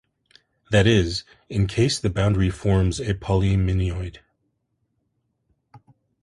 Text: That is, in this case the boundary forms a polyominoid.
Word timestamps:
That 0.71 0.87
is, 0.87 1.25
in 1.47 1.67
this 1.67 1.75
case 1.75 1.99
the 1.99 2.09
boundary 2.09 2.49
forms 2.49 2.99
a 2.99 3.13
polyominoid. 3.13 4.17